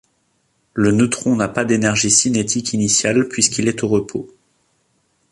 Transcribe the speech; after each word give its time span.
Le 0.73 0.89
neutron 0.91 1.35
n’a 1.35 1.47
pas 1.47 1.63
d’énergie 1.63 2.09
cinétique 2.09 2.73
initiale 2.73 3.27
puisqu’il 3.27 3.67
est 3.67 3.83
au 3.83 3.87
repos. 3.87 4.33